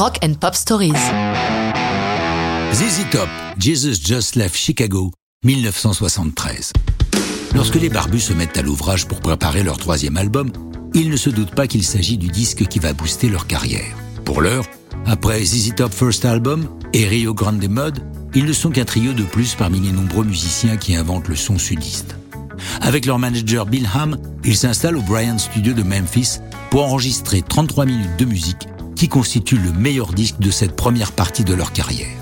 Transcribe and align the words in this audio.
Rock 0.00 0.16
and 0.24 0.32
Pop 0.40 0.54
Stories. 0.54 0.94
ZZ 2.72 3.04
Top, 3.10 3.28
Jesus 3.58 4.02
Just 4.02 4.34
Left 4.34 4.56
Chicago, 4.56 5.12
1973. 5.44 6.72
Lorsque 7.54 7.74
les 7.74 7.90
barbus 7.90 8.20
se 8.20 8.32
mettent 8.32 8.56
à 8.56 8.62
l'ouvrage 8.62 9.06
pour 9.06 9.20
préparer 9.20 9.62
leur 9.62 9.76
troisième 9.76 10.16
album, 10.16 10.52
ils 10.94 11.10
ne 11.10 11.18
se 11.18 11.28
doutent 11.28 11.54
pas 11.54 11.66
qu'il 11.66 11.84
s'agit 11.84 12.16
du 12.16 12.28
disque 12.28 12.66
qui 12.66 12.78
va 12.78 12.94
booster 12.94 13.28
leur 13.28 13.46
carrière. 13.46 13.94
Pour 14.24 14.40
l'heure, 14.40 14.64
après 15.04 15.44
ZZ 15.44 15.74
Top 15.74 15.92
First 15.92 16.24
Album 16.24 16.66
et 16.94 17.06
Rio 17.06 17.34
Grande 17.34 17.68
Mode, 17.68 18.02
ils 18.34 18.46
ne 18.46 18.54
sont 18.54 18.70
qu'un 18.70 18.86
trio 18.86 19.12
de 19.12 19.24
plus 19.24 19.54
parmi 19.54 19.80
les 19.80 19.92
nombreux 19.92 20.24
musiciens 20.24 20.78
qui 20.78 20.96
inventent 20.96 21.28
le 21.28 21.36
son 21.36 21.58
sudiste. 21.58 22.16
Avec 22.80 23.04
leur 23.04 23.18
manager 23.18 23.66
Bill 23.66 23.86
Ham, 23.92 24.16
ils 24.44 24.56
s'installent 24.56 24.96
au 24.96 25.02
Bryant 25.02 25.36
Studio 25.36 25.74
de 25.74 25.82
Memphis 25.82 26.38
pour 26.70 26.86
enregistrer 26.86 27.42
33 27.42 27.84
minutes 27.84 28.16
de 28.18 28.24
musique 28.24 28.66
qui 29.00 29.08
constitue 29.08 29.56
le 29.56 29.72
meilleur 29.72 30.12
disque 30.12 30.40
de 30.40 30.50
cette 30.50 30.76
première 30.76 31.12
partie 31.12 31.42
de 31.42 31.54
leur 31.54 31.72
carrière. 31.72 32.14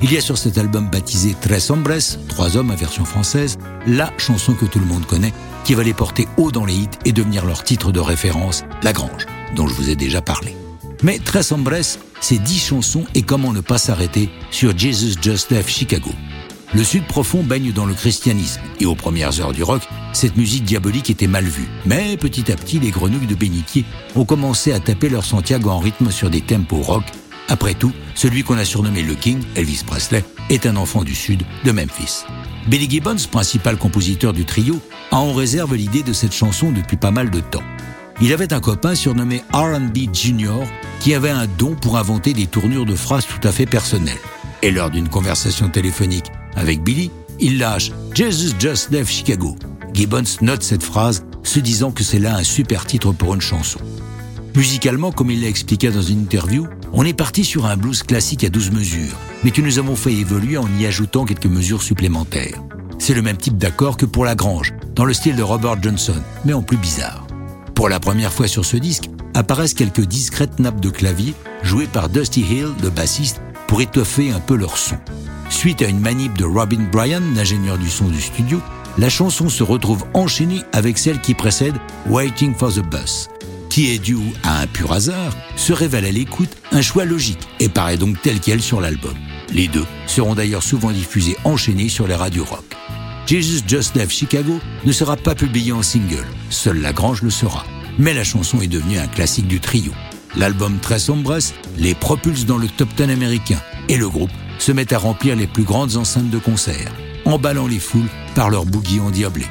Il 0.00 0.12
y 0.12 0.16
a 0.16 0.20
sur 0.20 0.38
cet 0.38 0.56
album 0.56 0.88
baptisé 0.88 1.34
Tres 1.40 1.72
Hombres, 1.72 1.98
Trois 2.28 2.56
Hommes 2.56 2.70
à 2.70 2.76
version 2.76 3.04
française, 3.04 3.58
la 3.88 4.08
chanson 4.18 4.54
que 4.54 4.64
tout 4.64 4.78
le 4.78 4.84
monde 4.84 5.04
connaît, 5.04 5.32
qui 5.64 5.74
va 5.74 5.82
les 5.82 5.94
porter 5.94 6.28
haut 6.36 6.52
dans 6.52 6.64
les 6.64 6.76
hits 6.76 6.98
et 7.04 7.10
devenir 7.10 7.44
leur 7.44 7.64
titre 7.64 7.90
de 7.90 7.98
référence, 7.98 8.62
La 8.84 8.92
Grange, 8.92 9.26
dont 9.56 9.66
je 9.66 9.74
vous 9.74 9.90
ai 9.90 9.96
déjà 9.96 10.22
parlé. 10.22 10.54
Mais 11.02 11.18
Tres 11.18 11.50
Hombres, 11.50 11.98
c'est 12.20 12.38
dix 12.38 12.60
chansons 12.60 13.04
et 13.16 13.22
comment 13.22 13.52
ne 13.52 13.60
pas 13.60 13.78
s'arrêter 13.78 14.30
sur 14.52 14.78
Jesus 14.78 15.16
Just 15.20 15.50
Left 15.50 15.68
Chicago. 15.68 16.10
Le 16.74 16.84
Sud 16.84 17.04
profond 17.06 17.42
baigne 17.42 17.70
dans 17.70 17.84
le 17.84 17.92
christianisme 17.92 18.62
et 18.80 18.86
aux 18.86 18.94
premières 18.94 19.38
heures 19.40 19.52
du 19.52 19.62
rock, 19.62 19.82
cette 20.14 20.38
musique 20.38 20.64
diabolique 20.64 21.10
était 21.10 21.26
mal 21.26 21.44
vue. 21.44 21.68
Mais 21.84 22.16
petit 22.16 22.50
à 22.50 22.56
petit, 22.56 22.80
les 22.80 22.90
grenouilles 22.90 23.26
de 23.26 23.34
bénitier 23.34 23.84
ont 24.16 24.24
commencé 24.24 24.72
à 24.72 24.80
taper 24.80 25.10
leur 25.10 25.24
Santiago 25.24 25.68
en 25.68 25.80
rythme 25.80 26.10
sur 26.10 26.30
des 26.30 26.40
tempos 26.40 26.80
rock. 26.80 27.04
Après 27.48 27.74
tout, 27.74 27.92
celui 28.14 28.42
qu'on 28.42 28.56
a 28.56 28.64
surnommé 28.64 29.02
le 29.02 29.14
King, 29.14 29.42
Elvis 29.54 29.82
Presley, 29.86 30.24
est 30.48 30.64
un 30.64 30.76
enfant 30.76 31.04
du 31.04 31.14
Sud 31.14 31.42
de 31.62 31.72
Memphis. 31.72 32.24
Billy 32.68 32.88
Gibbons, 32.88 33.26
principal 33.30 33.76
compositeur 33.76 34.32
du 34.32 34.46
trio, 34.46 34.80
a 35.10 35.16
en 35.16 35.34
réserve 35.34 35.74
l'idée 35.74 36.02
de 36.02 36.14
cette 36.14 36.32
chanson 36.32 36.72
depuis 36.72 36.96
pas 36.96 37.10
mal 37.10 37.28
de 37.28 37.40
temps. 37.40 37.62
Il 38.22 38.32
avait 38.32 38.54
un 38.54 38.60
copain 38.60 38.94
surnommé 38.94 39.42
R&B 39.52 40.14
Junior 40.14 40.64
qui 41.00 41.14
avait 41.14 41.30
un 41.30 41.46
don 41.46 41.74
pour 41.74 41.98
inventer 41.98 42.32
des 42.32 42.46
tournures 42.46 42.86
de 42.86 42.94
phrases 42.94 43.26
tout 43.26 43.46
à 43.46 43.52
fait 43.52 43.66
personnelles. 43.66 44.16
Et 44.62 44.70
lors 44.70 44.90
d'une 44.90 45.08
conversation 45.08 45.68
téléphonique 45.68 46.30
avec 46.56 46.82
Billy, 46.82 47.10
il 47.40 47.58
lâche 47.58 47.92
Jesus 48.14 48.54
Just 48.58 48.90
Left 48.90 49.10
Chicago. 49.10 49.56
Gibbons 49.94 50.38
note 50.40 50.62
cette 50.62 50.82
phrase, 50.82 51.24
se 51.42 51.60
disant 51.60 51.90
que 51.90 52.04
c'est 52.04 52.18
là 52.18 52.36
un 52.36 52.44
super 52.44 52.86
titre 52.86 53.12
pour 53.12 53.34
une 53.34 53.40
chanson. 53.40 53.80
Musicalement, 54.54 55.12
comme 55.12 55.30
il 55.30 55.40
l'a 55.40 55.48
expliqué 55.48 55.90
dans 55.90 56.02
une 56.02 56.20
interview, 56.20 56.66
on 56.92 57.04
est 57.04 57.14
parti 57.14 57.44
sur 57.44 57.66
un 57.66 57.76
blues 57.76 58.02
classique 58.02 58.44
à 58.44 58.50
12 58.50 58.70
mesures, 58.70 59.16
mais 59.44 59.50
que 59.50 59.62
nous 59.62 59.78
avons 59.78 59.96
fait 59.96 60.12
évoluer 60.12 60.58
en 60.58 60.68
y 60.78 60.86
ajoutant 60.86 61.24
quelques 61.24 61.46
mesures 61.46 61.82
supplémentaires. 61.82 62.62
C'est 62.98 63.14
le 63.14 63.22
même 63.22 63.38
type 63.38 63.56
d'accord 63.56 63.96
que 63.96 64.06
pour 64.06 64.24
La 64.24 64.34
Grange, 64.34 64.74
dans 64.94 65.04
le 65.04 65.14
style 65.14 65.36
de 65.36 65.42
Robert 65.42 65.82
Johnson, 65.82 66.20
mais 66.44 66.52
en 66.52 66.62
plus 66.62 66.76
bizarre. 66.76 67.26
Pour 67.74 67.88
la 67.88 67.98
première 67.98 68.32
fois 68.32 68.46
sur 68.46 68.64
ce 68.64 68.76
disque, 68.76 69.08
apparaissent 69.34 69.74
quelques 69.74 70.04
discrètes 70.04 70.58
nappes 70.58 70.80
de 70.80 70.90
clavier 70.90 71.34
jouées 71.62 71.86
par 71.86 72.08
Dusty 72.08 72.42
Hill, 72.42 72.68
le 72.82 72.90
bassiste, 72.90 73.40
pour 73.72 73.80
étoffer 73.80 74.30
un 74.30 74.38
peu 74.38 74.54
leur 74.54 74.76
son. 74.76 74.98
Suite 75.48 75.80
à 75.80 75.86
une 75.86 75.98
manip 75.98 76.36
de 76.36 76.44
Robin 76.44 76.86
Bryan, 76.92 77.22
l'ingénieur 77.34 77.78
du 77.78 77.88
son 77.88 78.08
du 78.08 78.20
studio, 78.20 78.60
la 78.98 79.08
chanson 79.08 79.48
se 79.48 79.62
retrouve 79.62 80.04
enchaînée 80.12 80.60
avec 80.74 80.98
celle 80.98 81.22
qui 81.22 81.32
précède 81.32 81.72
Waiting 82.06 82.54
for 82.54 82.70
the 82.70 82.80
Bus, 82.80 83.30
qui 83.70 83.90
est 83.90 83.98
dû 83.98 84.18
à 84.42 84.60
un 84.60 84.66
pur 84.66 84.92
hasard, 84.92 85.34
se 85.56 85.72
révèle 85.72 86.04
à 86.04 86.10
l'écoute 86.10 86.54
un 86.70 86.82
choix 86.82 87.06
logique 87.06 87.48
et 87.60 87.70
paraît 87.70 87.96
donc 87.96 88.20
tel 88.20 88.40
quel 88.40 88.60
sur 88.60 88.78
l'album. 88.78 89.14
Les 89.54 89.68
deux 89.68 89.86
seront 90.06 90.34
d'ailleurs 90.34 90.62
souvent 90.62 90.90
diffusés 90.90 91.38
enchaînés 91.44 91.88
sur 91.88 92.06
les 92.06 92.14
radios 92.14 92.44
rock. 92.44 92.76
Jesus 93.26 93.62
Just 93.66 93.96
Left 93.96 94.12
Chicago 94.12 94.60
ne 94.84 94.92
sera 94.92 95.16
pas 95.16 95.34
publié 95.34 95.72
en 95.72 95.82
single, 95.82 96.26
seule 96.50 96.82
Lagrange 96.82 97.22
le 97.22 97.30
sera. 97.30 97.64
Mais 97.98 98.12
la 98.12 98.22
chanson 98.22 98.60
est 98.60 98.68
devenue 98.68 98.98
un 98.98 99.08
classique 99.08 99.48
du 99.48 99.60
trio. 99.60 99.92
L'album 100.36 100.78
Très 100.78 100.98
Sombres 100.98 101.52
les 101.76 101.94
propulse 101.94 102.46
dans 102.46 102.58
le 102.58 102.68
top 102.68 102.88
10 102.96 103.04
américain 103.10 103.58
et 103.88 103.96
le 103.96 104.08
groupe 104.08 104.30
se 104.58 104.72
met 104.72 104.92
à 104.92 104.98
remplir 104.98 105.36
les 105.36 105.46
plus 105.46 105.64
grandes 105.64 105.96
enceintes 105.96 106.30
de 106.30 106.38
concert, 106.38 106.92
emballant 107.24 107.66
les 107.66 107.78
foules 107.78 108.08
par 108.34 108.48
leur 108.48 108.64
boogie 108.64 109.00
endiablé. 109.00 109.44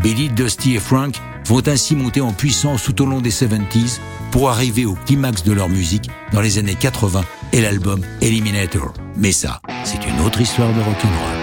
Billy, 0.00 0.28
Dusty 0.28 0.74
et 0.74 0.80
Frank 0.80 1.16
vont 1.46 1.66
ainsi 1.66 1.96
monter 1.96 2.20
en 2.20 2.32
puissance 2.32 2.84
tout 2.84 3.02
au 3.02 3.06
long 3.06 3.20
des 3.20 3.30
70s 3.30 3.98
pour 4.30 4.50
arriver 4.50 4.86
au 4.86 4.94
climax 4.94 5.42
de 5.42 5.52
leur 5.52 5.68
musique 5.68 6.08
dans 6.32 6.40
les 6.40 6.58
années 6.58 6.76
80 6.76 7.22
et 7.52 7.60
l'album 7.60 8.00
Eliminator. 8.20 8.94
Mais 9.16 9.32
ça, 9.32 9.60
c'est 9.84 10.06
une 10.06 10.24
autre 10.24 10.40
histoire 10.40 10.72
de 10.72 10.80
rock'n'roll. 10.80 11.41